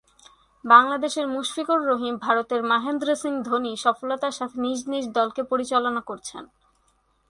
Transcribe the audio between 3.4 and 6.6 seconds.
ধোনি সফলতার সাথে নিজ নিজ দলকে পরিচালনা করছেন।